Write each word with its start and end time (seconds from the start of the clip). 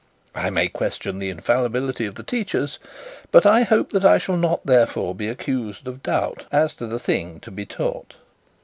I 0.33 0.49
may 0.49 0.67
question 0.67 1.19
the 1.19 1.29
infallibility 1.29 2.07
of 2.07 2.15
the 2.15 2.23
teachers, 2.23 2.79
but 3.29 3.45
I 3.45 3.61
hope 3.61 3.91
that 3.91 4.03
I 4.03 4.17
shall 4.17 4.35
not 4.35 4.65
therefore 4.65 5.13
be 5.13 5.27
accused 5.27 5.87
of 5.87 6.01
doubt 6.01 6.47
as 6.51 6.73
to 6.77 6.87
the 6.87 6.97
thing 6.97 7.39
to 7.41 7.51
be 7.51 7.67
taught. 7.67 8.15